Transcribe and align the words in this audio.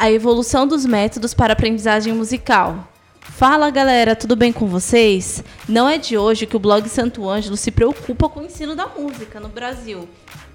a 0.00 0.10
evolução 0.10 0.66
dos 0.66 0.86
métodos 0.86 1.34
para 1.34 1.52
aprendizagem 1.52 2.14
musical. 2.14 2.88
Fala 3.20 3.68
galera, 3.68 4.16
tudo 4.16 4.34
bem 4.34 4.50
com 4.50 4.66
vocês? 4.66 5.44
Não 5.68 5.86
é 5.86 5.98
de 5.98 6.16
hoje 6.16 6.46
que 6.46 6.56
o 6.56 6.58
blog 6.58 6.88
Santo 6.88 7.28
Ângelo 7.28 7.54
se 7.54 7.70
preocupa 7.70 8.26
com 8.26 8.40
o 8.40 8.46
ensino 8.46 8.74
da 8.74 8.86
música 8.86 9.38
no 9.38 9.50
Brasil. 9.50 10.08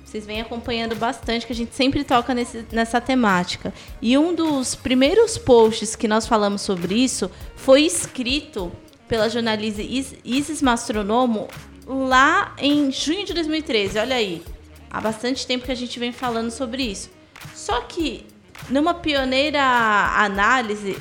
Vocês 0.03 0.25
vêm 0.25 0.41
acompanhando 0.41 0.95
bastante, 0.95 1.45
que 1.45 1.53
a 1.53 1.55
gente 1.55 1.75
sempre 1.75 2.03
toca 2.03 2.33
nesse, 2.33 2.65
nessa 2.71 2.99
temática. 2.99 3.71
E 4.01 4.17
um 4.17 4.33
dos 4.33 4.73
primeiros 4.73 5.37
posts 5.37 5.95
que 5.95 6.07
nós 6.07 6.25
falamos 6.25 6.63
sobre 6.63 6.95
isso 6.95 7.29
foi 7.55 7.83
escrito 7.83 8.71
pela 9.07 9.29
jornalista 9.29 9.83
Isis 10.23 10.59
Mastronomo 10.59 11.47
lá 11.85 12.55
em 12.57 12.91
junho 12.91 13.23
de 13.23 13.33
2013. 13.35 13.99
Olha 13.99 14.15
aí, 14.15 14.41
há 14.89 14.99
bastante 14.99 15.45
tempo 15.45 15.65
que 15.65 15.71
a 15.71 15.75
gente 15.75 15.99
vem 15.99 16.11
falando 16.11 16.49
sobre 16.49 16.81
isso. 16.81 17.11
Só 17.53 17.81
que 17.81 18.25
numa 18.69 18.93
pioneira 18.93 19.61
análise 19.61 20.97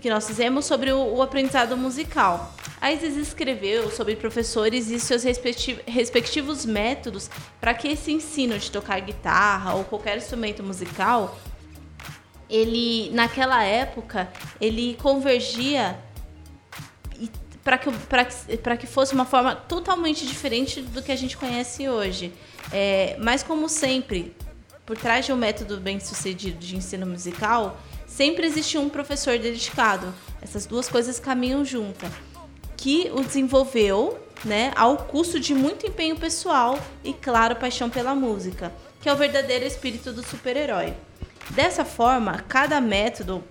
que 0.00 0.10
nós 0.10 0.26
fizemos 0.26 0.64
sobre 0.64 0.92
o, 0.92 1.14
o 1.14 1.22
aprendizado 1.22 1.76
musical. 1.76 2.52
A 2.80 2.92
Isis 2.92 3.16
escreveu 3.16 3.88
sobre 3.90 4.16
professores 4.16 4.90
e 4.90 4.98
seus 4.98 5.22
respectivos 5.22 6.66
métodos 6.66 7.30
para 7.60 7.72
que 7.72 7.86
esse 7.86 8.10
ensino 8.10 8.58
de 8.58 8.70
tocar 8.70 9.00
guitarra 9.00 9.74
ou 9.74 9.84
qualquer 9.84 10.16
instrumento 10.16 10.64
musical, 10.64 11.38
ele 12.50 13.10
naquela 13.12 13.62
época 13.62 14.28
ele 14.60 14.98
convergia 15.00 15.96
para 17.62 17.78
que, 17.78 17.90
que, 18.58 18.76
que 18.78 18.86
fosse 18.88 19.14
uma 19.14 19.24
forma 19.24 19.54
totalmente 19.54 20.26
diferente 20.26 20.82
do 20.82 21.00
que 21.00 21.12
a 21.12 21.16
gente 21.16 21.36
conhece 21.36 21.88
hoje. 21.88 22.32
É, 22.72 23.16
mas 23.20 23.44
como 23.44 23.68
sempre, 23.68 24.34
por 24.92 24.98
trás 24.98 25.24
de 25.24 25.32
um 25.32 25.36
método 25.36 25.78
bem 25.78 25.98
sucedido 25.98 26.58
de 26.58 26.76
ensino 26.76 27.06
musical, 27.06 27.80
sempre 28.06 28.46
existe 28.46 28.76
um 28.76 28.90
professor 28.90 29.38
dedicado. 29.38 30.12
Essas 30.42 30.66
duas 30.66 30.86
coisas 30.86 31.18
caminham 31.18 31.64
juntas. 31.64 32.10
Que 32.76 33.10
o 33.14 33.22
desenvolveu 33.22 34.20
né, 34.44 34.70
ao 34.76 34.98
custo 34.98 35.40
de 35.40 35.54
muito 35.54 35.86
empenho 35.86 36.14
pessoal 36.18 36.78
e, 37.02 37.14
claro, 37.14 37.56
paixão 37.56 37.88
pela 37.88 38.14
música, 38.14 38.70
que 39.00 39.08
é 39.08 39.12
o 39.14 39.16
verdadeiro 39.16 39.64
espírito 39.64 40.12
do 40.12 40.22
super-herói. 40.22 40.92
Dessa 41.52 41.86
forma, 41.86 42.44
cada 42.46 42.78
método, 42.78 43.42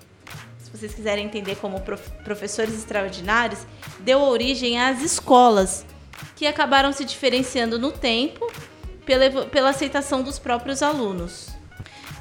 se 0.59 0.69
vocês 0.69 0.93
quiserem 0.93 1.25
entender 1.25 1.55
como 1.55 1.81
professores 2.23 2.75
extraordinários, 2.75 3.65
deu 4.01 4.21
origem 4.21 4.79
às 4.79 5.01
escolas, 5.01 5.87
que 6.35 6.45
acabaram 6.45 6.93
se 6.93 7.03
diferenciando 7.03 7.79
no 7.79 7.91
tempo 7.91 8.47
pela, 9.05 9.45
pela 9.45 9.69
aceitação 9.69 10.21
dos 10.21 10.39
próprios 10.39 10.81
alunos. 10.81 11.49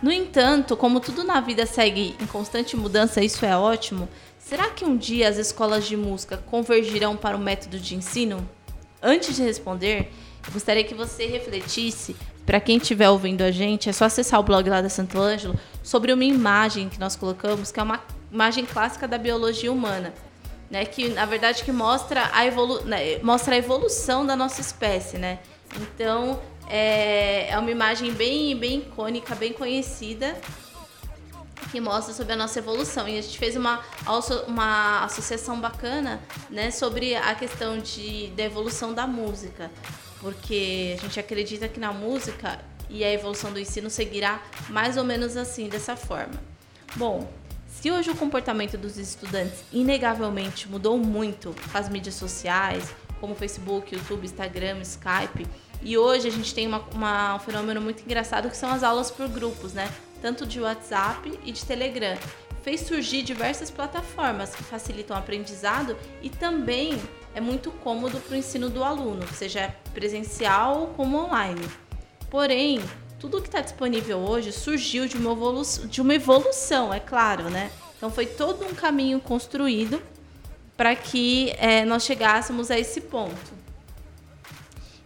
No 0.03 0.11
entanto, 0.11 0.77
como 0.77 0.99
tudo 0.99 1.23
na 1.23 1.41
vida 1.41 1.67
segue 1.67 2.17
em 2.21 2.27
constante 2.27 2.77
mudança, 2.77 3.23
isso 3.23 3.45
é 3.45 3.57
ótimo, 3.57 4.09
será 4.39 4.71
que 4.71 4.85
um 4.85 4.97
dia 4.97 5.29
as 5.29 5.37
escolas 5.37 5.87
de 5.87 5.97
música 5.97 6.39
convergirão 6.39 7.17
para 7.17 7.37
o 7.37 7.41
método 7.41 7.79
de 7.79 7.95
ensino? 7.95 8.49
Antes 9.03 9.37
de 9.37 9.43
responder, 9.43 10.11
gostaria 10.53 10.85
que 10.85 10.95
você 10.95 11.27
refletisse, 11.27 12.17
para 12.47 12.61
quem 12.61 12.79
estiver 12.79 13.11
ouvindo 13.11 13.43
a 13.43 13.51
gente, 13.51 13.89
é 13.89 13.93
só 13.93 14.07
acessar 14.07 14.41
o 14.41 14.43
blog 14.43 14.69
lá 14.69 14.81
da 14.81 14.89
Santo 14.89 15.21
Ângelo, 15.21 15.59
sobre 15.83 16.13
uma 16.13 16.25
imagem 16.25 16.89
que 16.89 16.99
nós 16.99 17.15
colocamos, 17.15 17.71
que 17.71 17.79
é 17.79 17.83
uma 17.83 18.03
imagem 18.33 18.65
clássica 18.65 19.07
da 19.07 19.19
biologia 19.19 19.71
humana. 19.71 20.13
Né, 20.71 20.85
que 20.85 21.09
na 21.09 21.27
verdade 21.27 21.65
que 21.65 21.73
mostra 21.73 22.31
a, 22.33 22.47
evolu 22.47 22.85
né, 22.85 23.19
mostra 23.25 23.57
a 23.57 23.59
evolução 23.59 24.25
da 24.25 24.37
nossa 24.37 24.61
espécie, 24.61 25.19
né? 25.19 25.41
Então, 25.77 26.41
é, 26.71 27.51
é 27.51 27.59
uma 27.59 27.71
imagem 27.71 28.13
bem, 28.13 28.57
bem 28.57 28.79
icônica, 28.79 29.35
bem 29.35 29.53
conhecida, 29.53 30.41
que 31.73 31.81
mostra 31.81 32.15
sobre 32.15 32.33
a 32.33 32.37
nossa 32.37 32.61
evolução. 32.61 33.09
E 33.09 33.19
a 33.19 33.23
gente 33.23 33.39
fez 33.39 33.57
uma, 33.57 33.85
uma 34.47 35.05
associação 35.05 35.61
bacana 35.61 36.21
né, 36.49 36.71
sobre 36.71 37.17
a 37.17 37.35
questão 37.35 37.79
de, 37.79 38.29
da 38.29 38.45
evolução 38.45 38.95
da 38.95 39.07
música. 39.07 39.71
Porque 40.21 40.97
a 40.99 41.03
gente 41.03 41.19
acredita 41.19 41.69
que 41.69 41.81
na 41.81 41.93
música 41.93 42.61
e 42.89 43.03
a 43.03 43.13
evolução 43.13 43.53
do 43.53 43.59
ensino 43.59 43.91
seguirá 43.91 44.41
mais 44.69 44.97
ou 44.97 45.05
menos 45.05 45.37
assim, 45.37 45.69
dessa 45.69 45.97
forma. 45.97 46.41
Bom, 46.95 47.29
se 47.67 47.91
hoje 47.91 48.11
o 48.11 48.17
comportamento 48.17 48.77
dos 48.77 48.97
estudantes 48.97 49.65
inegavelmente 49.73 50.69
mudou 50.69 50.99
muito 50.99 51.55
com 51.73 51.79
as 51.79 51.89
mídias 51.89 52.15
sociais, 52.15 52.95
como 53.21 53.35
Facebook, 53.35 53.95
YouTube, 53.95 54.25
Instagram, 54.25 54.81
Skype, 54.83 55.47
e 55.83 55.97
hoje 55.97 56.29
a 56.29 56.31
gente 56.31 56.55
tem 56.55 56.67
uma, 56.67 56.85
uma, 56.95 57.35
um 57.37 57.39
fenômeno 57.39 57.81
muito 57.81 58.03
engraçado 58.03 58.49
que 58.51 58.57
são 58.57 58.71
as 58.71 58.83
aulas 58.83 59.11
por 59.11 59.29
grupos, 59.29 59.73
né? 59.73 59.91
Tanto 60.21 60.47
de 60.47 60.61
WhatsApp 60.61 61.39
e 61.45 61.53
de 61.53 61.65
Telegram. 61.65 62.17
Fez 62.63 62.83
surgir 62.83 63.23
diversas 63.23 63.71
plataformas 63.71 64.55
que 64.55 64.63
facilitam 64.63 65.17
o 65.17 65.19
aprendizado 65.19 65.97
e 66.21 66.29
também 66.29 67.01
é 67.35 67.41
muito 67.41 67.71
cômodo 67.71 68.21
para 68.21 68.35
o 68.35 68.37
ensino 68.37 68.69
do 68.69 68.85
aluno, 68.85 69.27
seja 69.35 69.75
presencial 69.95 70.93
como 70.97 71.17
online. 71.17 71.67
Porém, 72.29 72.81
tudo 73.19 73.41
que 73.41 73.49
está 73.49 73.61
disponível 73.61 74.19
hoje 74.19 74.53
surgiu 74.53 75.07
de 75.07 75.17
uma, 75.17 75.33
evolução, 75.33 75.87
de 75.87 76.01
uma 76.03 76.15
evolução, 76.15 76.93
é 76.93 77.01
claro, 77.01 77.49
né? 77.49 77.71
Então 77.97 78.11
foi 78.11 78.27
todo 78.27 78.65
um 78.67 78.75
caminho 78.75 79.21
construído 79.21 80.03
para 80.77 80.95
que 80.97 81.55
é, 81.59 81.85
nós 81.85 82.05
chegássemos 82.05 82.71
a 82.71 82.79
esse 82.79 83.03
ponto. 83.03 83.60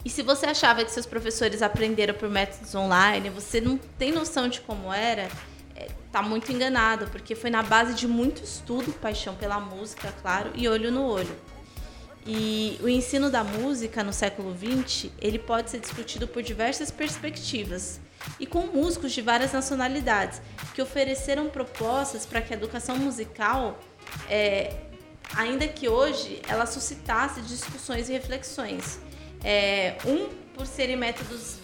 E 0.04 0.10
se 0.10 0.22
você 0.22 0.46
achava 0.46 0.84
que 0.84 0.90
seus 0.90 1.06
professores 1.06 1.62
aprenderam 1.62 2.14
por 2.14 2.28
métodos 2.28 2.74
online, 2.74 3.30
você 3.30 3.60
não 3.60 3.78
tem 3.78 4.12
noção 4.12 4.48
de 4.48 4.60
como 4.60 4.92
era, 4.92 5.28
é, 5.74 5.88
muito 6.22 6.52
enganado, 6.52 7.06
porque 7.06 7.34
foi 7.34 7.48
na 7.48 7.62
base 7.62 7.94
de 7.94 8.06
muito 8.06 8.44
estudo, 8.44 8.92
paixão 8.92 9.34
pela 9.34 9.58
música, 9.58 10.12
claro, 10.20 10.50
e 10.54 10.68
olho 10.68 10.92
no 10.92 11.04
olho. 11.04 11.34
E 12.26 12.78
o 12.82 12.88
ensino 12.88 13.30
da 13.30 13.42
música 13.42 14.02
no 14.02 14.12
século 14.12 14.54
XX, 14.54 15.10
ele 15.20 15.38
pode 15.38 15.70
ser 15.70 15.80
discutido 15.80 16.26
por 16.28 16.42
diversas 16.42 16.90
perspectivas 16.90 18.00
e 18.38 18.46
com 18.46 18.60
músicos 18.66 19.12
de 19.12 19.20
várias 19.20 19.52
nacionalidades 19.52 20.40
que 20.74 20.80
ofereceram 20.80 21.48
propostas 21.48 22.24
para 22.24 22.40
que 22.40 22.54
a 22.54 22.56
educação 22.56 22.96
musical, 22.96 23.78
é, 24.28 24.74
ainda 25.34 25.68
que 25.68 25.88
hoje, 25.88 26.40
ela 26.48 26.64
suscitasse 26.64 27.42
discussões 27.42 28.08
e 28.08 28.12
reflexões. 28.12 28.98
É, 29.44 29.96
um 30.06 30.28
por 30.54 30.66
serem 30.66 30.96
métodos 30.96 31.58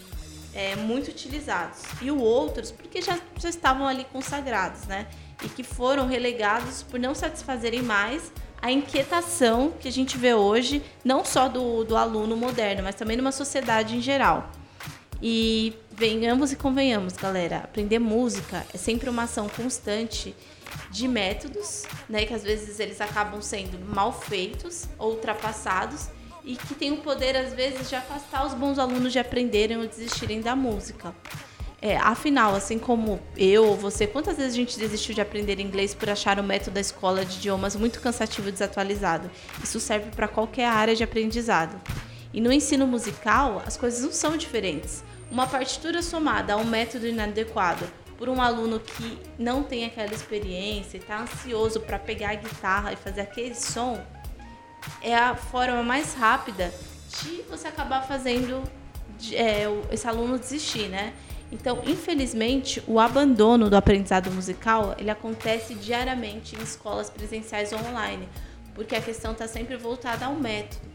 é, 0.55 0.77
muito 0.77 1.09
utilizados 1.09 1.81
e 2.03 2.11
o 2.11 2.19
outros 2.19 2.71
porque 2.71 3.01
já, 3.01 3.19
já 3.39 3.49
estavam 3.49 3.87
ali 3.87 4.05
consagrados, 4.05 4.87
né? 4.87 5.07
E 5.43 5.49
que 5.49 5.63
foram 5.63 6.07
relegados 6.07 6.83
por 6.83 7.01
não 7.01 7.15
satisfazerem 7.15 7.83
mais 7.83 8.31
a 8.61 8.71
inquietação 8.71 9.73
que 9.81 9.89
a 9.89 9.93
gente 9.93 10.19
vê 10.19 10.35
hoje, 10.35 10.83
não 11.03 11.25
só 11.25 11.49
do, 11.49 11.83
do 11.85 11.97
aluno 11.97 12.37
moderno, 12.37 12.83
mas 12.83 12.95
também 12.95 13.17
numa 13.17 13.33
sociedade 13.33 13.97
em 13.97 14.03
geral. 14.03 14.51
E 15.23 15.75
venhamos 15.91 16.53
e 16.53 16.57
convenhamos, 16.57 17.15
galera, 17.15 17.59
aprender 17.59 17.99
música 17.99 18.67
é 18.75 18.79
sempre 18.79 19.09
uma 19.09 19.23
ação 19.23 19.49
constante 19.49 20.35
de 20.91 21.09
métodos, 21.09 21.85
né, 22.09 22.25
que 22.25 22.35
às 22.35 22.43
vezes 22.43 22.79
eles 22.81 23.01
acabam 23.01 23.41
sendo 23.41 23.79
mal 23.79 24.13
feitos 24.13 24.87
ou 24.99 25.13
ultrapassados 25.13 26.09
e 26.45 26.57
que 26.57 26.75
tem 26.75 26.93
o 26.93 26.99
poder, 26.99 27.37
às 27.37 27.53
vezes, 27.53 27.89
de 27.89 27.95
afastar 27.95 28.47
os 28.47 28.55
bons 28.55 28.79
alunos 28.79 29.13
de 29.13 29.19
aprenderem 29.19 29.77
ou 29.77 29.87
desistirem 29.87 30.41
da 30.41 30.57
música. 30.57 31.15
É, 31.83 31.97
afinal, 31.97 32.55
assim 32.55 32.79
como 32.79 33.19
eu 33.37 33.65
ou 33.65 33.77
você, 33.77 34.07
quantas 34.07 34.37
vezes 34.37 34.53
a 34.53 34.57
gente 34.57 34.79
desistiu 34.79 35.15
de 35.15 35.21
aprender 35.23 35.59
inglês 35.59 35.95
por 35.95 36.11
achar 36.11 36.39
o 36.39 36.43
método 36.43 36.73
da 36.73 36.81
escola 36.81 37.25
de 37.25 37.39
idiomas 37.39 37.75
muito 37.75 38.01
cansativo 38.01 38.51
e 38.51 38.53
desatualizado? 38.53 39.31
Isso 39.65 39.81
serve 39.81 40.11
para 40.11 40.29
qualquer 40.29 40.67
área 40.67 40.95
de 40.95 41.03
aprendizado. 41.03 41.81
E 42.35 42.41
no 42.41 42.53
ensino 42.53 42.87
musical, 42.87 43.63
as 43.67 43.79
coisas 43.79 44.03
não 44.03 44.13
são 44.13 44.37
diferentes. 44.37 45.03
Uma 45.31 45.47
partitura 45.47 46.03
somada 46.03 46.53
a 46.53 46.57
um 46.57 46.65
método 46.65 47.07
inadequado 47.07 47.87
por 48.19 48.29
um 48.29 48.43
aluno 48.43 48.79
que 48.79 49.19
não 49.39 49.63
tem 49.63 49.87
aquela 49.87 50.13
experiência 50.13 50.99
e 50.99 51.01
está 51.01 51.23
ansioso 51.23 51.81
para 51.81 51.99
pegar 51.99 52.33
a 52.33 52.35
guitarra 52.35 52.93
e 52.93 52.97
fazer 52.97 53.23
aquele 53.23 53.55
som, 53.55 53.99
é 55.03 55.15
a 55.15 55.35
forma 55.35 55.83
mais 55.83 56.15
rápida 56.15 56.73
de 57.23 57.43
você 57.49 57.69
acabar 57.69 58.03
fazendo 58.03 58.63
é, 59.33 59.65
esse 59.91 60.07
aluno 60.07 60.39
desistir, 60.39 60.89
né? 60.89 61.13
Então, 61.53 61.83
infelizmente, 61.85 62.83
o 62.87 63.01
abandono 63.01 63.69
do 63.69 63.77
aprendizado 63.77 64.31
musical 64.31 64.95
ele 64.99 65.11
acontece 65.11 65.75
diariamente 65.75 66.55
em 66.55 66.63
escolas 66.63 67.11
presenciais 67.11 67.73
ou 67.73 67.79
online, 67.81 68.29
porque 68.75 68.95
a 68.95 69.01
questão 69.01 69.33
está 69.33 69.49
sempre 69.49 69.77
voltada 69.77 70.27
ao 70.27 70.35
método. 70.35 70.89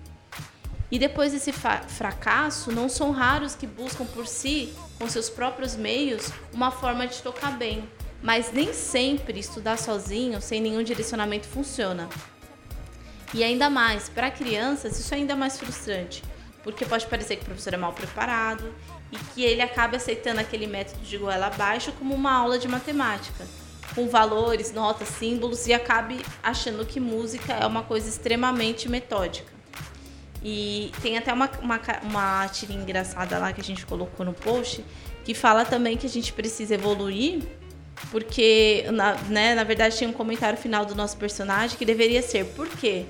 E 0.89 0.99
depois 0.99 1.33
desse 1.33 1.51
fracasso, 1.51 2.71
não 2.71 2.87
são 2.87 3.11
raros 3.11 3.55
que 3.55 3.67
buscam 3.67 4.05
por 4.05 4.27
si, 4.27 4.73
com 4.97 5.09
seus 5.09 5.29
próprios 5.29 5.75
meios, 5.75 6.31
uma 6.53 6.71
forma 6.71 7.05
de 7.07 7.21
tocar 7.21 7.57
bem. 7.57 7.83
Mas 8.21 8.51
nem 8.53 8.71
sempre 8.71 9.39
estudar 9.39 9.77
sozinho, 9.77 10.39
sem 10.41 10.61
nenhum 10.61 10.83
direcionamento, 10.83 11.47
funciona. 11.47 12.07
E 13.35 13.43
ainda 13.43 13.69
mais, 13.69 14.07
para 14.07 14.31
crianças, 14.31 14.97
isso 14.97 15.13
é 15.13 15.17
ainda 15.17 15.35
mais 15.35 15.59
frustrante, 15.59 16.23
porque 16.63 16.85
pode 16.85 17.05
parecer 17.05 17.35
que 17.35 17.41
o 17.41 17.45
professor 17.45 17.73
é 17.73 17.77
mal 17.77 17.91
preparado 17.91 18.73
e 19.11 19.17
que 19.17 19.43
ele 19.43 19.61
acaba 19.61 19.97
aceitando 19.97 20.39
aquele 20.39 20.65
método 20.65 21.03
de 21.03 21.17
goela 21.17 21.47
abaixo 21.47 21.91
como 21.99 22.15
uma 22.15 22.31
aula 22.31 22.57
de 22.57 22.69
matemática. 22.69 23.45
com 23.93 24.09
valores, 24.09 24.73
notas, 24.73 25.07
símbolos 25.07 25.67
e 25.67 25.73
acabe 25.73 26.19
achando 26.41 26.85
que 26.85 26.99
música 26.99 27.53
é 27.53 27.65
uma 27.65 27.83
coisa 27.83 28.09
extremamente 28.09 28.89
metódica. 28.89 29.51
E 30.43 30.91
tem 31.01 31.17
até 31.17 31.31
uma, 31.31 31.49
uma, 31.61 31.79
uma 32.03 32.47
tirinha 32.47 32.81
engraçada 32.81 33.37
lá 33.37 33.53
que 33.53 33.61
a 33.61 33.63
gente 33.63 33.85
colocou 33.85 34.25
no 34.25 34.33
post 34.33 34.83
que 35.25 35.33
fala 35.33 35.65
também 35.65 35.97
que 35.97 36.05
a 36.05 36.09
gente 36.09 36.33
precisa 36.33 36.75
evoluir, 36.75 37.41
porque, 38.11 38.85
na, 38.91 39.15
né, 39.29 39.55
na 39.55 39.63
verdade, 39.63 39.97
tinha 39.97 40.09
um 40.09 40.13
comentário 40.13 40.57
final 40.57 40.85
do 40.85 40.93
nosso 40.93 41.17
personagem 41.17 41.77
que 41.77 41.85
deveria 41.85 42.21
ser: 42.21 42.45
por 42.47 42.67
quê? 42.67 43.05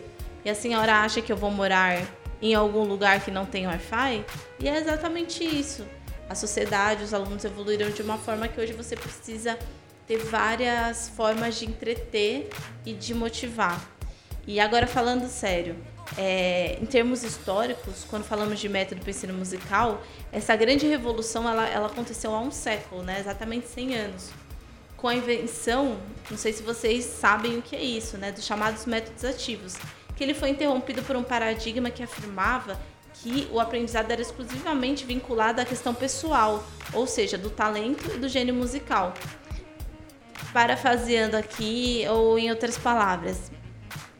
E 0.46 0.50
a 0.50 0.54
senhora 0.54 0.98
acha 1.02 1.24
que 1.24 1.32
eu 1.32 1.36
vou 1.36 1.50
morar 1.50 2.08
em 2.40 2.54
algum 2.54 2.84
lugar 2.84 3.20
que 3.20 3.32
não 3.32 3.48
tem 3.48 3.66
Wi-Fi? 3.66 4.24
E 4.60 4.70
é 4.70 4.78
exatamente 4.78 5.44
isso. 5.44 5.84
A 6.30 6.36
sociedade, 6.36 7.04
os 7.04 7.16
alunos 7.16 7.44
evoluíram 7.44 7.90
de 7.90 8.04
uma 8.04 8.20
forma 8.20 8.48
que 8.48 8.62
hoje 8.62 8.72
você 8.72 8.96
precisa 8.96 9.58
ter 10.06 10.18
várias 10.18 11.10
formas 11.10 11.56
de 11.56 11.66
entreter 11.66 12.50
e 12.86 12.94
de 12.94 13.16
motivar. 13.16 13.84
E 14.46 14.60
agora 14.60 14.86
falando 14.86 15.28
sério, 15.28 15.76
é, 16.16 16.78
em 16.80 16.86
termos 16.86 17.24
históricos, 17.24 18.06
quando 18.08 18.24
falamos 18.24 18.60
de 18.60 18.70
método 18.70 19.02
para 19.02 19.10
ensino 19.10 19.34
musical, 19.34 20.04
essa 20.32 20.56
grande 20.56 20.86
revolução 20.86 21.50
ela, 21.50 21.68
ela 21.68 21.88
aconteceu 21.88 22.32
há 22.36 22.40
um 22.40 22.52
século, 22.52 23.02
né? 23.02 23.20
exatamente 23.20 23.68
100 23.68 23.96
anos. 23.96 24.30
Com 24.96 25.08
a 25.08 25.16
invenção, 25.16 25.98
não 26.30 26.38
sei 26.38 26.54
se 26.54 26.62
vocês 26.62 27.04
sabem 27.04 27.58
o 27.58 27.64
que 27.64 27.76
é 27.76 27.84
isso, 27.84 28.16
né? 28.18 28.32
dos 28.32 28.46
chamados 28.46 28.86
métodos 28.86 29.26
ativos, 29.26 29.76
que 30.16 30.24
ele 30.24 30.34
foi 30.34 30.50
interrompido 30.50 31.04
por 31.04 31.16
um 31.16 31.24
paradigma 31.24 31.90
que 31.90 32.04
afirmava 32.04 32.80
que 33.14 33.48
o 33.52 33.60
aprendizado 33.60 34.12
era 34.12 34.22
exclusivamente 34.22 35.06
vinculado 35.06 35.62
à 35.62 35.66
questão 35.66 35.94
pessoal, 35.94 36.66
ou 36.94 37.08
seja, 37.08 37.38
do 37.38 37.50
talento 37.50 38.12
e 38.14 38.18
do 38.18 38.28
gênio 38.28 38.54
musical. 38.54 39.14
Parafaseando 40.54 41.36
aqui, 41.36 42.06
ou 42.10 42.38
em 42.38 42.50
outras 42.50 42.78
palavras, 42.78 43.52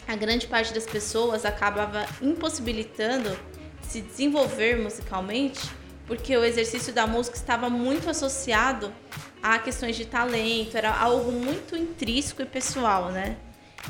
a 0.08 0.16
grande 0.16 0.48
parte 0.48 0.74
das 0.74 0.86
pessoas 0.86 1.46
acabava 1.46 2.06
impossibilitando 2.22 3.38
se 3.82 4.02
desenvolver 4.02 4.78
musicalmente 4.78 5.70
porque 6.08 6.36
o 6.38 6.44
exercício 6.44 6.94
da 6.94 7.08
música 7.08 7.36
estava 7.36 7.70
muito 7.70 8.10
associado 8.10 8.94
a 9.42 9.58
questões 9.60 9.96
de 9.96 10.06
talento, 10.06 10.76
era 10.76 10.94
algo 10.94 11.32
muito 11.32 11.76
intrínseco 11.76 12.42
e 12.42 12.46
pessoal, 12.46 13.12
né? 13.12 13.38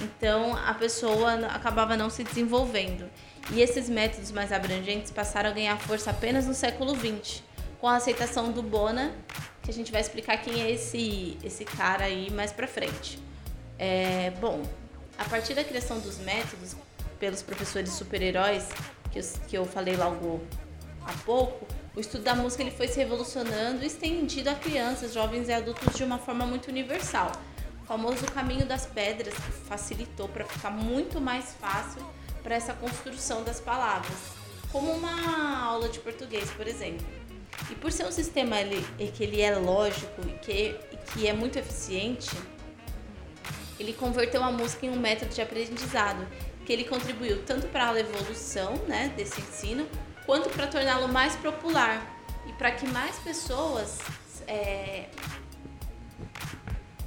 Então 0.02 0.56
a 0.58 0.74
pessoa 0.74 1.34
acabava 1.48 1.96
não 1.96 2.10
se 2.10 2.24
desenvolvendo. 2.24 3.10
E 3.52 3.62
esses 3.62 3.90
métodos 3.90 4.32
mais 4.32 4.52
abrangentes 4.52 5.12
passaram 5.12 5.52
a 5.52 5.54
ganhar 5.54 5.78
força 5.78 6.12
apenas 6.12 6.48
no 6.48 6.54
século 6.54 6.96
XX, 6.96 7.44
com 7.80 7.88
a 7.88 7.98
aceitação 7.98 8.52
do 8.52 8.64
Bona, 8.64 9.14
que 9.62 9.70
a 9.70 9.74
gente 9.74 9.92
vai 9.92 10.02
explicar 10.02 10.38
quem 10.38 10.62
é 10.62 10.72
esse, 10.72 11.38
esse 11.44 11.64
cara 11.64 12.06
aí 12.06 12.32
mais 12.32 12.52
pra 12.52 12.68
frente. 12.68 13.20
É, 13.78 14.32
bom, 14.42 14.64
a 15.18 15.26
partir 15.26 15.54
da 15.54 15.64
criação 15.64 16.00
dos 16.00 16.18
métodos 16.20 16.76
pelos 17.20 17.42
professores 17.42 17.92
super-heróis, 17.92 18.68
que, 19.12 19.22
que 19.48 19.58
eu 19.58 19.66
falei 19.66 19.96
logo 19.96 20.42
há 21.06 21.14
pouco, 21.24 21.66
o 21.96 22.00
estudo 22.00 22.24
da 22.24 22.36
música 22.36 22.64
ele 22.64 22.72
foi 22.72 22.88
se 22.88 22.98
revolucionando 22.98 23.84
e 23.84 23.88
estendido 23.88 24.50
a 24.50 24.56
crianças, 24.56 25.14
jovens 25.14 25.48
e 25.48 25.54
adultos 25.54 25.96
de 25.96 26.04
uma 26.04 26.18
forma 26.18 26.46
muito 26.46 26.68
universal. 26.68 27.32
O 27.86 27.88
famoso 27.88 28.26
caminho 28.34 28.66
das 28.66 28.88
pedras 28.88 29.32
que 29.32 29.52
facilitou 29.70 30.28
para 30.28 30.44
ficar 30.44 30.72
muito 30.72 31.22
mais 31.22 31.54
fácil 31.62 32.02
para 32.42 32.56
essa 32.56 32.74
construção 32.74 33.44
das 33.44 33.60
palavras, 33.60 34.18
como 34.72 34.92
uma 34.92 35.64
aula 35.64 35.88
de 35.88 36.00
português, 36.00 36.50
por 36.50 36.68
exemplo. 36.68 37.06
E 37.70 37.76
por 37.76 37.92
ser 37.92 38.08
um 38.08 38.12
sistema 38.12 38.56
que 39.14 39.24
ele 39.24 39.40
é 39.40 39.56
lógico 39.56 40.20
e 40.28 40.32
que, 40.40 40.76
que 41.14 41.28
é 41.28 41.34
muito 41.34 41.60
eficiente, 41.60 42.36
ele 43.80 43.94
converteu 43.94 44.44
a 44.44 44.52
música 44.52 44.88
em 44.88 44.90
um 44.90 45.00
método 45.00 45.36
de 45.36 45.42
aprendizado, 45.44 46.28
que 46.66 46.74
ele 46.74 46.86
contribuiu 46.86 47.44
tanto 47.44 47.68
para 47.68 47.92
a 47.92 48.00
evolução 48.00 48.74
né, 48.88 49.14
desse 49.16 49.40
ensino, 49.40 49.88
quanto 50.26 50.50
para 50.50 50.66
torná-lo 50.66 51.08
mais 51.08 51.36
popular 51.36 52.20
e 52.48 52.54
para 52.54 52.72
que 52.72 52.88
mais 52.88 53.16
pessoas 53.20 54.00
é, 54.48 55.06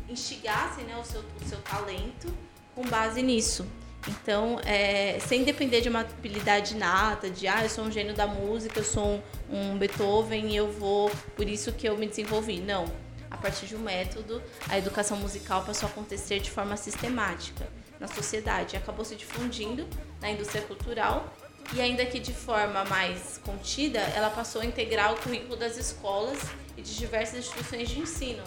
instigassem 0.09 0.85
né, 0.85 0.97
o, 0.97 1.05
seu, 1.05 1.21
o 1.21 1.49
seu 1.49 1.59
talento 1.63 2.33
com 2.75 2.83
base 2.83 3.23
nisso. 3.23 3.67
Então, 4.07 4.61
é, 4.65 5.19
sem 5.21 5.45
depender 5.45 5.81
de 5.81 5.89
uma 5.89 6.01
habilidade 6.01 6.75
nata, 6.77 7.29
de 7.29 7.47
ah, 7.47 7.63
eu 7.63 7.69
sou 7.69 7.85
um 7.85 7.91
gênio 7.91 8.15
da 8.15 8.27
música, 8.27 8.79
eu 8.79 8.85
sou 8.85 9.23
um, 9.51 9.73
um 9.73 9.79
Beethoven 9.79 10.49
e 10.49 10.57
eu 10.57 10.71
vou, 10.71 11.11
por 11.37 11.49
isso 11.49 11.73
que 11.73 11.89
eu 11.89 11.97
me 11.97 12.07
desenvolvi. 12.07 12.61
Não 12.61 12.87
a 13.31 13.37
partir 13.37 13.67
de 13.67 13.77
um 13.77 13.81
método, 13.81 14.43
a 14.69 14.79
educação 14.79 15.17
musical 15.17 15.63
passou 15.65 15.89
a 15.89 15.93
acontecer 15.93 16.41
de 16.41 16.51
forma 16.51 16.77
sistemática 16.77 17.69
na 18.01 18.09
sociedade, 18.09 18.77
acabou 18.77 19.05
se 19.05 19.15
difundindo 19.17 19.87
na 20.21 20.31
indústria 20.31 20.63
cultural 20.63 21.33
e 21.75 21.81
ainda 21.81 22.07
que 22.07 22.19
de 22.19 22.33
forma 22.33 22.85
mais 22.85 23.39
contida, 23.45 23.99
ela 23.99 24.31
passou 24.31 24.63
a 24.63 24.65
integrar 24.65 25.13
o 25.13 25.17
currículo 25.17 25.57
das 25.57 25.77
escolas 25.77 26.39
e 26.77 26.83
de 26.83 26.95
diversas 26.97 27.41
instituições 27.41 27.89
de 27.89 27.99
ensino, 27.99 28.43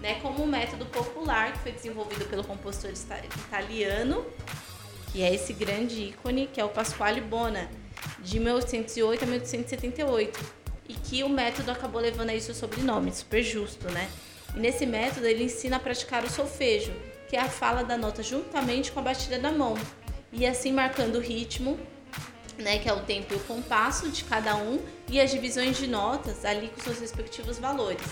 né, 0.00 0.20
como 0.20 0.42
um 0.42 0.46
método 0.46 0.86
popular 0.86 1.52
que 1.52 1.58
foi 1.60 1.72
desenvolvido 1.72 2.24
pelo 2.26 2.44
compositor 2.44 2.90
italiano, 2.90 4.24
que 5.12 5.22
é 5.22 5.34
esse 5.34 5.52
grande 5.52 6.08
ícone, 6.08 6.46
que 6.46 6.60
é 6.60 6.64
o 6.64 6.68
Pasquale 6.68 7.20
Bona, 7.20 7.70
de 8.20 8.40
1808 8.40 9.22
a 9.22 9.26
1878 9.26 10.62
e 10.88 10.94
que 10.94 11.22
o 11.22 11.28
método 11.28 11.70
acabou 11.70 12.00
levando 12.00 12.30
aí 12.30 12.40
seu 12.40 12.54
sobrenome, 12.54 13.12
super 13.12 13.42
justo, 13.42 13.90
né? 13.90 14.08
E 14.54 14.58
nesse 14.58 14.84
método 14.84 15.26
ele 15.26 15.44
ensina 15.44 15.76
a 15.76 15.80
praticar 15.80 16.24
o 16.24 16.30
solfejo, 16.30 16.92
que 17.28 17.36
é 17.36 17.40
a 17.40 17.48
fala 17.48 17.82
da 17.82 17.96
nota 17.96 18.22
juntamente 18.22 18.92
com 18.92 19.00
a 19.00 19.02
batida 19.02 19.38
da 19.38 19.50
mão, 19.50 19.74
e 20.32 20.46
assim 20.46 20.72
marcando 20.72 21.16
o 21.16 21.20
ritmo, 21.20 21.78
né, 22.58 22.78
que 22.78 22.88
é 22.88 22.92
o 22.92 23.00
tempo 23.00 23.32
e 23.32 23.36
o 23.36 23.40
compasso 23.40 24.10
de 24.10 24.24
cada 24.24 24.56
um, 24.56 24.78
e 25.08 25.20
as 25.20 25.30
divisões 25.30 25.78
de 25.78 25.86
notas 25.86 26.44
ali 26.44 26.68
com 26.68 26.80
seus 26.80 26.98
respectivos 26.98 27.58
valores. 27.58 28.02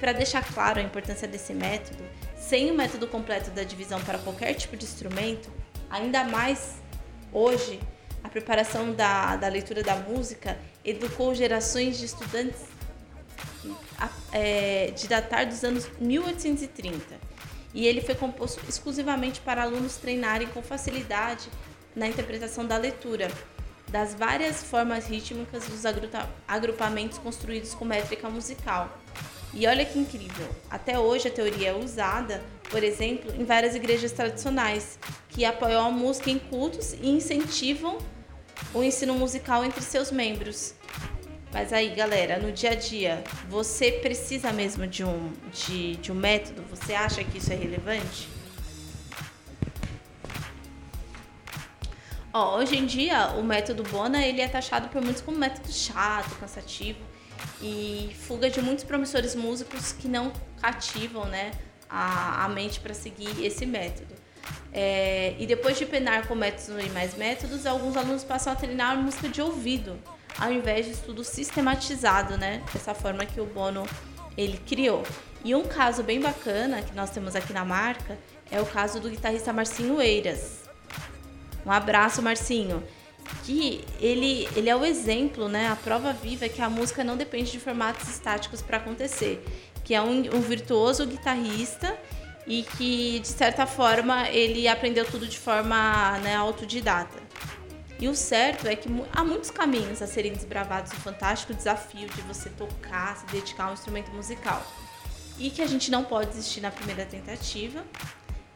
Para 0.00 0.12
deixar 0.12 0.44
claro 0.44 0.78
a 0.78 0.82
importância 0.82 1.26
desse 1.26 1.52
método, 1.52 2.04
sem 2.36 2.70
o 2.70 2.74
método 2.74 3.06
completo 3.06 3.50
da 3.50 3.62
divisão 3.62 4.00
para 4.02 4.18
qualquer 4.18 4.54
tipo 4.54 4.76
de 4.76 4.84
instrumento, 4.84 5.50
ainda 5.90 6.24
mais 6.24 6.76
hoje, 7.32 7.80
a 8.22 8.28
preparação 8.28 8.92
da, 8.92 9.36
da 9.36 9.48
leitura 9.48 9.82
da 9.82 9.96
música 9.96 10.58
educou 10.84 11.34
gerações 11.34 11.98
de 11.98 12.06
estudantes 12.06 12.60
é, 14.32 14.92
de 14.92 15.08
datar 15.08 15.46
dos 15.46 15.62
anos 15.64 15.88
1830. 16.00 17.02
E 17.74 17.86
ele 17.86 18.00
foi 18.00 18.14
composto 18.14 18.60
exclusivamente 18.68 19.40
para 19.40 19.62
alunos 19.62 19.96
treinarem 19.96 20.48
com 20.48 20.62
facilidade 20.62 21.48
na 21.94 22.06
interpretação 22.06 22.66
da 22.66 22.76
leitura, 22.76 23.30
das 23.88 24.14
várias 24.14 24.62
formas 24.62 25.06
rítmicas 25.06 25.66
dos 25.66 25.82
agrupamentos 26.46 27.18
construídos 27.18 27.74
com 27.74 27.84
métrica 27.84 28.28
musical. 28.28 28.98
E 29.58 29.66
olha 29.66 29.84
que 29.84 29.98
incrível, 29.98 30.48
até 30.70 30.96
hoje 31.00 31.26
a 31.26 31.30
teoria 31.32 31.70
é 31.70 31.74
usada, 31.74 32.40
por 32.70 32.84
exemplo, 32.84 33.34
em 33.34 33.44
várias 33.44 33.74
igrejas 33.74 34.12
tradicionais, 34.12 34.96
que 35.30 35.44
apoiam 35.44 35.84
a 35.84 35.90
música 35.90 36.30
em 36.30 36.38
cultos 36.38 36.92
e 36.92 37.08
incentivam 37.08 37.98
o 38.72 38.84
ensino 38.84 39.14
musical 39.14 39.64
entre 39.64 39.82
seus 39.82 40.12
membros. 40.12 40.74
Mas 41.52 41.72
aí, 41.72 41.88
galera, 41.88 42.38
no 42.38 42.52
dia 42.52 42.70
a 42.70 42.74
dia, 42.76 43.24
você 43.48 43.90
precisa 43.90 44.52
mesmo 44.52 44.86
de 44.86 45.02
um, 45.02 45.32
de, 45.52 45.96
de 45.96 46.12
um 46.12 46.14
método? 46.14 46.62
Você 46.70 46.94
acha 46.94 47.24
que 47.24 47.38
isso 47.38 47.52
é 47.52 47.56
relevante? 47.56 48.28
Ó, 52.32 52.58
hoje 52.58 52.76
em 52.76 52.86
dia, 52.86 53.30
o 53.30 53.42
método 53.42 53.82
Bona 53.82 54.24
ele 54.24 54.40
é 54.40 54.46
taxado 54.46 54.88
por 54.88 55.02
muitos 55.02 55.20
como 55.20 55.36
método 55.36 55.72
chato, 55.72 56.36
cansativo 56.38 57.00
e 57.60 58.14
fuga 58.26 58.48
de 58.50 58.60
muitos 58.60 58.84
promissores 58.84 59.34
músicos 59.34 59.92
que 59.92 60.08
não 60.08 60.32
cativam 60.60 61.24
né, 61.26 61.52
a, 61.88 62.44
a 62.44 62.48
mente 62.48 62.80
para 62.80 62.94
seguir 62.94 63.44
esse 63.44 63.66
método. 63.66 64.14
É, 64.72 65.34
e 65.38 65.46
depois 65.46 65.78
de 65.78 65.86
penar 65.86 66.26
com 66.26 66.34
métodos 66.34 66.68
e 66.84 66.88
mais 66.90 67.16
métodos, 67.16 67.66
alguns 67.66 67.96
alunos 67.96 68.24
passam 68.24 68.52
a 68.52 68.56
treinar 68.56 68.96
música 68.96 69.28
de 69.28 69.40
ouvido, 69.42 69.98
ao 70.38 70.52
invés 70.52 70.86
de 70.86 70.92
estudo 70.92 71.24
sistematizado, 71.24 72.36
né? 72.36 72.62
Dessa 72.72 72.94
forma 72.94 73.26
que 73.26 73.40
o 73.40 73.46
Bono 73.46 73.86
ele 74.36 74.58
criou. 74.58 75.02
E 75.44 75.54
um 75.54 75.64
caso 75.64 76.02
bem 76.02 76.20
bacana 76.20 76.82
que 76.82 76.94
nós 76.94 77.10
temos 77.10 77.34
aqui 77.34 77.52
na 77.52 77.64
marca 77.64 78.18
é 78.50 78.60
o 78.60 78.66
caso 78.66 79.00
do 79.00 79.08
guitarrista 79.08 79.52
Marcinho 79.52 80.00
Eiras. 80.00 80.68
Um 81.64 81.70
abraço, 81.70 82.22
Marcinho. 82.22 82.82
Que 83.44 83.84
ele, 84.00 84.48
ele 84.54 84.68
é 84.68 84.76
o 84.76 84.84
exemplo, 84.84 85.48
né? 85.48 85.68
A 85.68 85.76
prova 85.76 86.12
viva 86.12 86.46
é 86.46 86.48
que 86.48 86.60
a 86.60 86.68
música 86.68 87.02
não 87.02 87.16
depende 87.16 87.50
de 87.50 87.60
formatos 87.60 88.08
estáticos 88.08 88.62
para 88.62 88.76
acontecer. 88.76 89.42
Que 89.84 89.94
é 89.94 90.02
um, 90.02 90.20
um 90.34 90.40
virtuoso 90.40 91.06
guitarrista 91.06 91.96
e 92.46 92.62
que, 92.62 93.20
de 93.20 93.28
certa 93.28 93.66
forma, 93.66 94.28
ele 94.30 94.66
aprendeu 94.68 95.04
tudo 95.04 95.26
de 95.26 95.38
forma 95.38 96.18
né, 96.18 96.34
autodidata. 96.34 97.18
E 98.00 98.08
o 98.08 98.14
certo 98.14 98.68
é 98.68 98.76
que 98.76 98.88
há 99.12 99.24
muitos 99.24 99.50
caminhos 99.50 100.00
a 100.00 100.06
serem 100.06 100.32
desbravados 100.32 100.92
no 100.92 100.98
fantástico 101.00 101.52
desafio 101.52 102.08
de 102.08 102.20
você 102.22 102.48
tocar, 102.50 103.16
se 103.16 103.26
dedicar 103.26 103.64
a 103.64 103.70
um 103.70 103.72
instrumento 103.74 104.10
musical. 104.12 104.64
e 105.38 105.50
que 105.50 105.62
a 105.62 105.66
gente 105.66 105.88
não 105.88 106.04
pode 106.04 106.30
desistir 106.30 106.60
na 106.60 106.70
primeira 106.70 107.04
tentativa. 107.04 107.84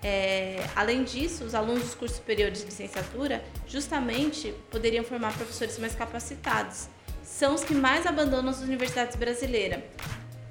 É, 0.02 0.66
além 0.74 1.04
disso, 1.04 1.44
os 1.44 1.54
alunos 1.54 1.84
dos 1.84 1.94
cursos 1.94 2.18
superiores 2.18 2.58
de 2.58 2.64
licenciatura 2.64 3.42
justamente 3.66 4.52
poderiam 4.70 5.04
formar 5.04 5.32
professores 5.34 5.78
mais 5.78 5.94
capacitados. 5.94 6.88
São 7.22 7.54
os 7.54 7.62
que 7.62 7.74
mais 7.74 8.04
abandonam 8.04 8.50
as 8.50 8.60
universidades 8.60 9.16
brasileiras. 9.16 9.82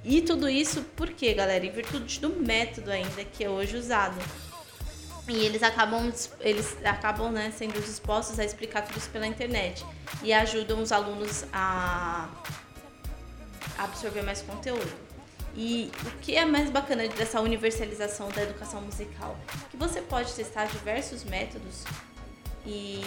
E 0.04 0.22
tudo 0.22 0.50
isso 0.50 0.82
por 0.96 1.10
quê, 1.10 1.34
galera? 1.34 1.66
Em 1.66 1.72
virtude 1.72 2.20
do 2.20 2.30
método 2.30 2.92
ainda 2.92 3.24
que 3.26 3.44
é 3.44 3.50
hoje 3.50 3.76
usado. 3.76 4.18
E 5.28 5.46
eles 5.46 5.62
acabam, 5.62 6.12
eles 6.40 6.76
acabam 6.84 7.32
né, 7.32 7.52
sendo 7.56 7.80
dispostos 7.80 8.40
a 8.40 8.46
explicar 8.46 8.82
tudo 8.82 8.98
isso 8.98 9.10
pela 9.10 9.28
internet. 9.28 9.86
E 10.24 10.34
ajudam 10.34 10.82
os 10.82 10.92
alunos 10.92 11.46
a 11.54 12.30
absorver 13.78 14.24
mais 14.24 14.42
conteúdo. 14.42 15.11
E 15.56 15.92
o 16.06 16.12
que 16.20 16.36
é 16.36 16.46
mais 16.46 16.70
bacana 16.70 17.08
dessa 17.10 17.42
universalização 17.42 18.30
da 18.30 18.44
educação 18.44 18.82
musical? 18.82 19.38
Que 19.70 19.78
você 19.78 20.02
pode 20.02 20.34
testar 20.34 20.66
diversos 20.66 21.24
métodos 21.24 21.84
e, 22.66 23.02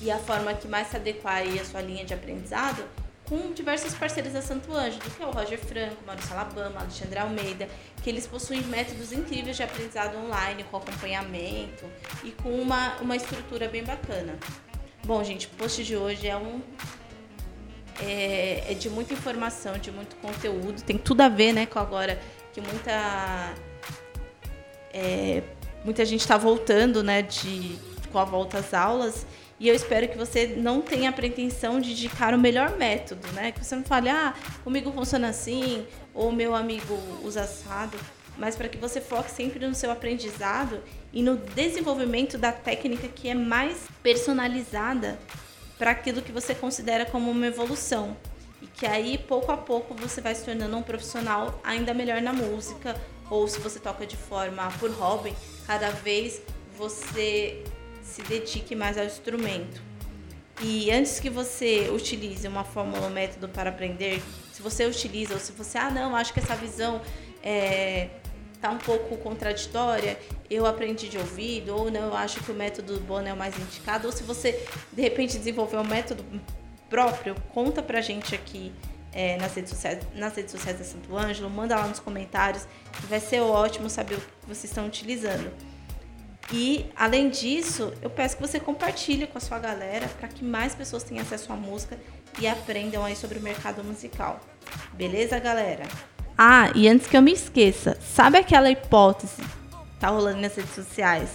e 0.00 0.10
a 0.10 0.18
forma 0.18 0.52
que 0.54 0.66
mais 0.66 0.88
se 0.88 0.96
adequar 0.96 1.42
à 1.42 1.64
sua 1.64 1.80
linha 1.80 2.04
de 2.04 2.14
aprendizado 2.14 2.84
com 3.28 3.52
diversos 3.52 3.94
parceiros 3.94 4.32
da 4.32 4.42
Santo 4.42 4.72
Ângelo, 4.72 5.02
que 5.16 5.22
é 5.22 5.26
o 5.26 5.30
Roger 5.30 5.58
Franco, 5.58 5.96
Maurício 6.06 6.32
Alabama, 6.34 6.80
Alexandre 6.80 7.18
Almeida, 7.18 7.68
que 8.02 8.10
eles 8.10 8.26
possuem 8.26 8.60
métodos 8.64 9.12
incríveis 9.12 9.56
de 9.56 9.62
aprendizado 9.62 10.18
online, 10.18 10.64
com 10.64 10.76
acompanhamento 10.76 11.86
e 12.24 12.32
com 12.32 12.50
uma, 12.50 12.96
uma 13.00 13.16
estrutura 13.16 13.68
bem 13.68 13.84
bacana. 13.84 14.36
Bom, 15.04 15.22
gente, 15.24 15.46
o 15.46 15.50
post 15.50 15.82
de 15.82 15.96
hoje 15.96 16.28
é 16.28 16.36
um 16.36 16.60
é, 18.00 18.72
é, 18.72 18.74
de 18.74 18.88
muita 18.88 19.14
informação, 19.14 19.78
de 19.78 19.90
muito 19.90 20.16
conteúdo. 20.16 20.82
Tem 20.82 20.96
tudo 20.96 21.20
a 21.22 21.28
ver, 21.28 21.52
né, 21.52 21.66
com 21.66 21.78
agora 21.78 22.18
que 22.52 22.60
muita 22.60 23.54
é, 24.92 25.42
muita 25.84 26.04
gente 26.04 26.20
está 26.20 26.36
voltando, 26.36 27.02
né, 27.02 27.22
de 27.22 27.78
com 28.10 28.18
a 28.18 28.24
volta 28.24 28.58
às 28.58 28.74
aulas. 28.74 29.26
E 29.58 29.68
eu 29.68 29.74
espero 29.74 30.08
que 30.08 30.18
você 30.18 30.54
não 30.56 30.80
tenha 30.80 31.10
a 31.10 31.12
pretensão 31.12 31.80
de 31.80 31.92
indicar 31.92 32.34
o 32.34 32.38
melhor 32.38 32.76
método, 32.76 33.26
né? 33.28 33.52
Que 33.52 33.64
você 33.64 33.76
não 33.76 33.84
fale, 33.84 34.08
ah, 34.08 34.34
comigo 34.64 34.90
funciona 34.90 35.28
assim, 35.28 35.86
ou 36.12 36.32
meu 36.32 36.52
amigo 36.52 36.98
usa 37.22 37.42
assado. 37.42 37.96
Mas 38.36 38.56
para 38.56 38.68
que 38.68 38.76
você 38.76 39.00
foque 39.00 39.30
sempre 39.30 39.64
no 39.64 39.74
seu 39.74 39.90
aprendizado 39.90 40.80
e 41.12 41.22
no 41.22 41.36
desenvolvimento 41.36 42.36
da 42.36 42.50
técnica 42.50 43.06
que 43.06 43.28
é 43.28 43.34
mais 43.34 43.86
personalizada 44.02 45.16
para 45.82 45.90
aquilo 45.90 46.22
que 46.22 46.30
você 46.30 46.54
considera 46.54 47.04
como 47.04 47.28
uma 47.28 47.44
evolução. 47.44 48.16
E 48.62 48.68
que 48.68 48.86
aí, 48.86 49.18
pouco 49.18 49.50
a 49.50 49.56
pouco, 49.56 49.94
você 49.94 50.20
vai 50.20 50.32
se 50.32 50.44
tornando 50.44 50.76
um 50.76 50.82
profissional 50.82 51.60
ainda 51.64 51.92
melhor 51.92 52.22
na 52.22 52.32
música, 52.32 52.94
ou 53.28 53.48
se 53.48 53.58
você 53.58 53.80
toca 53.80 54.06
de 54.06 54.16
forma 54.16 54.70
por 54.78 54.92
hobby, 54.92 55.34
cada 55.66 55.90
vez 55.90 56.40
você 56.78 57.64
se 58.00 58.22
dedique 58.22 58.76
mais 58.76 58.96
ao 58.96 59.04
instrumento. 59.04 59.82
E 60.60 60.88
antes 60.92 61.18
que 61.18 61.28
você 61.28 61.90
utilize 61.92 62.46
uma 62.46 62.62
fórmula 62.62 63.06
ou 63.06 63.10
método 63.10 63.48
para 63.48 63.70
aprender, 63.70 64.22
se 64.52 64.62
você 64.62 64.86
utiliza, 64.86 65.34
ou 65.34 65.40
se 65.40 65.50
você, 65.50 65.78
ah, 65.78 65.90
não, 65.90 66.14
acho 66.14 66.32
que 66.32 66.38
essa 66.38 66.54
visão 66.54 67.02
é, 67.42 68.08
tá 68.62 68.70
um 68.70 68.78
pouco 68.78 69.16
contraditória, 69.16 70.16
eu 70.48 70.64
aprendi 70.64 71.08
de 71.08 71.18
ouvido, 71.18 71.74
ou 71.74 71.90
não, 71.90 72.02
eu 72.02 72.16
acho 72.16 72.40
que 72.40 72.52
o 72.52 72.54
método 72.54 73.00
Bono 73.00 73.26
é 73.26 73.32
o 73.32 73.36
mais 73.36 73.58
indicado, 73.58 74.06
ou 74.06 74.12
se 74.12 74.22
você 74.22 74.64
de 74.92 75.02
repente 75.02 75.36
desenvolveu 75.36 75.80
um 75.80 75.84
método 75.84 76.24
próprio, 76.88 77.34
conta 77.52 77.82
pra 77.82 78.00
gente 78.00 78.36
aqui 78.36 78.72
é, 79.12 79.36
nas, 79.36 79.52
redes 79.54 79.70
sociais, 79.70 79.98
nas 80.14 80.36
redes 80.36 80.52
sociais 80.52 80.78
da 80.78 80.84
Santo 80.84 81.16
Ângelo, 81.16 81.50
manda 81.50 81.74
lá 81.74 81.88
nos 81.88 81.98
comentários, 81.98 82.66
vai 83.08 83.18
ser 83.18 83.40
ótimo 83.40 83.90
saber 83.90 84.14
o 84.14 84.20
que 84.20 84.46
vocês 84.46 84.64
estão 84.64 84.86
utilizando. 84.86 85.50
E, 86.52 86.86
além 86.94 87.30
disso, 87.30 87.92
eu 88.00 88.10
peço 88.10 88.36
que 88.36 88.42
você 88.42 88.60
compartilhe 88.60 89.26
com 89.26 89.38
a 89.38 89.40
sua 89.40 89.58
galera 89.58 90.06
para 90.06 90.28
que 90.28 90.44
mais 90.44 90.74
pessoas 90.74 91.02
tenham 91.02 91.22
acesso 91.22 91.52
à 91.52 91.56
música 91.56 91.98
e 92.38 92.46
aprendam 92.46 93.04
aí 93.04 93.16
sobre 93.16 93.38
o 93.38 93.42
mercado 93.42 93.82
musical. 93.82 94.38
Beleza, 94.92 95.38
galera? 95.38 95.84
Ah, 96.36 96.70
e 96.74 96.88
antes 96.88 97.06
que 97.06 97.16
eu 97.16 97.22
me 97.22 97.32
esqueça, 97.32 97.96
sabe 98.00 98.38
aquela 98.38 98.70
hipótese 98.70 99.42
tá 100.02 100.08
rolando 100.08 100.40
nas 100.40 100.56
redes 100.56 100.74
sociais 100.74 101.30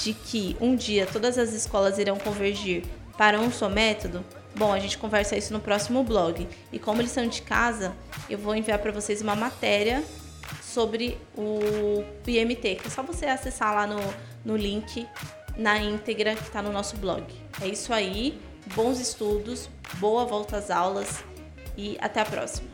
de 0.00 0.14
que 0.14 0.56
um 0.60 0.76
dia 0.76 1.04
todas 1.04 1.36
as 1.36 1.52
escolas 1.52 1.98
irão 1.98 2.16
convergir 2.16 2.84
para 3.18 3.40
um 3.40 3.50
só 3.50 3.68
método? 3.68 4.24
Bom, 4.54 4.72
a 4.72 4.78
gente 4.78 4.96
conversa 4.96 5.36
isso 5.36 5.52
no 5.52 5.58
próximo 5.58 6.04
blog. 6.04 6.46
E 6.72 6.78
como 6.78 7.00
eles 7.00 7.10
são 7.10 7.26
de 7.26 7.42
casa, 7.42 7.92
eu 8.30 8.38
vou 8.38 8.54
enviar 8.54 8.78
para 8.78 8.92
vocês 8.92 9.20
uma 9.20 9.34
matéria 9.34 10.04
sobre 10.62 11.18
o 11.36 12.04
IMT, 12.24 12.76
que 12.76 12.86
é 12.86 12.90
só 12.90 13.02
você 13.02 13.26
acessar 13.26 13.74
lá 13.74 13.84
no, 13.84 14.00
no 14.44 14.56
link 14.56 15.08
na 15.56 15.78
íntegra 15.78 16.36
que 16.36 16.42
está 16.42 16.62
no 16.62 16.70
nosso 16.70 16.96
blog. 16.96 17.24
É 17.60 17.66
isso 17.66 17.92
aí, 17.92 18.40
bons 18.76 19.00
estudos, 19.00 19.68
boa 19.94 20.24
volta 20.24 20.56
às 20.56 20.70
aulas 20.70 21.24
e 21.76 21.96
até 22.00 22.20
a 22.20 22.24
próxima. 22.24 22.73